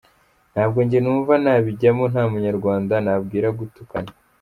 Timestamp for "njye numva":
0.85-1.33